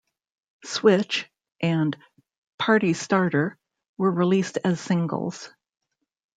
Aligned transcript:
"Switch" 0.65 1.29
and 1.61 1.95
"Party 2.57 2.93
Starter" 2.93 3.55
were 3.99 4.09
released 4.11 4.57
as 4.63 4.79
singles. 4.81 5.51